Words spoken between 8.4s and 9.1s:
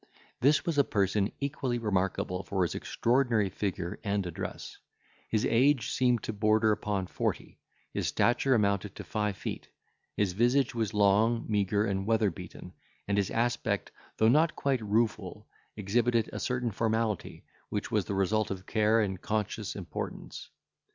amounted to